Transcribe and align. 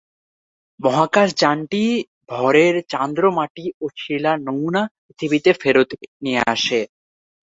মহাকাশযানটি 0.79 1.83
ভরের 2.31 2.75
চান্দ্র 2.91 3.23
মাটি 3.37 3.65
ও 3.81 3.95
শিলার 3.97 4.37
নমুনা 4.47 4.81
পৃথিবীতে 5.03 5.51
ফেরত 5.61 5.89
নিয়ে 6.23 6.41
আসে। 6.53 6.79